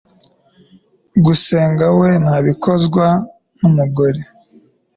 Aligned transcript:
Gusenga 1.25 1.85
we 1.99 2.09
ntabikozwa 2.23 3.05
ntumugore 3.57 4.21